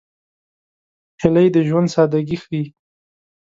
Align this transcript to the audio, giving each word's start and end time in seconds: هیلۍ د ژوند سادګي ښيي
هیلۍ 1.21 1.47
د 1.55 1.57
ژوند 1.67 1.87
سادګي 1.95 2.37
ښيي 2.43 2.63